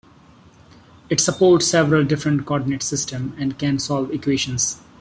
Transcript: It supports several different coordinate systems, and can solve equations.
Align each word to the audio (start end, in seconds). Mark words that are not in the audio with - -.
It 1.11 1.19
supports 1.21 1.67
several 1.67 2.03
different 2.03 2.47
coordinate 2.47 2.81
systems, 2.81 3.35
and 3.37 3.59
can 3.59 3.77
solve 3.77 4.09
equations. 4.11 4.81